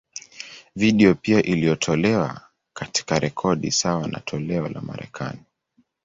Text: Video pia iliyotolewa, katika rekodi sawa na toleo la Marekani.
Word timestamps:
Video 0.75 1.15
pia 1.15 1.43
iliyotolewa, 1.43 2.41
katika 2.73 3.19
rekodi 3.19 3.71
sawa 3.71 4.07
na 4.07 4.19
toleo 4.19 4.69
la 4.69 4.81
Marekani. 4.81 5.39